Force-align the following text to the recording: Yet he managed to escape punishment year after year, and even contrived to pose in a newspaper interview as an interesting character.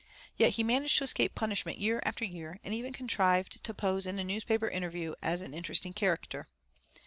Yet 0.35 0.53
he 0.53 0.63
managed 0.63 0.97
to 0.97 1.03
escape 1.03 1.35
punishment 1.35 1.77
year 1.77 2.01
after 2.03 2.25
year, 2.25 2.59
and 2.63 2.73
even 2.73 2.91
contrived 2.91 3.63
to 3.63 3.71
pose 3.71 4.07
in 4.07 4.17
a 4.17 4.23
newspaper 4.23 4.67
interview 4.67 5.13
as 5.21 5.43
an 5.43 5.53
interesting 5.53 5.93
character. 5.93 6.47